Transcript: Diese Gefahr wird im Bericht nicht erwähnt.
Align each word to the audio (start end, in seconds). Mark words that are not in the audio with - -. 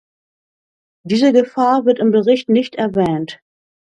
Diese 1.05 1.31
Gefahr 1.31 1.85
wird 1.85 1.99
im 1.99 2.09
Bericht 2.09 2.49
nicht 2.49 2.73
erwähnt. 2.73 3.39